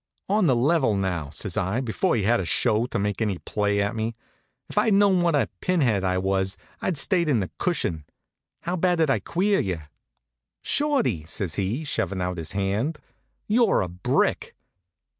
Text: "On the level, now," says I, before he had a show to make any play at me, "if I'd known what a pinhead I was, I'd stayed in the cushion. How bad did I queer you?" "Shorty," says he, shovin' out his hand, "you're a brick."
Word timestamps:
"On 0.27 0.47
the 0.47 0.55
level, 0.55 0.95
now," 0.97 1.29
says 1.29 1.55
I, 1.57 1.79
before 1.79 2.15
he 2.15 2.23
had 2.23 2.39
a 2.39 2.45
show 2.45 2.87
to 2.87 2.97
make 2.97 3.21
any 3.21 3.37
play 3.37 3.79
at 3.79 3.95
me, 3.95 4.15
"if 4.67 4.75
I'd 4.75 4.95
known 4.95 5.21
what 5.21 5.35
a 5.35 5.47
pinhead 5.59 6.03
I 6.03 6.17
was, 6.17 6.57
I'd 6.81 6.97
stayed 6.97 7.29
in 7.29 7.39
the 7.39 7.51
cushion. 7.59 8.05
How 8.61 8.75
bad 8.75 8.97
did 8.97 9.11
I 9.11 9.19
queer 9.19 9.59
you?" 9.59 9.77
"Shorty," 10.63 11.23
says 11.25 11.53
he, 11.53 11.83
shovin' 11.83 12.19
out 12.19 12.39
his 12.39 12.53
hand, 12.53 12.97
"you're 13.47 13.81
a 13.81 13.87
brick." 13.89 14.55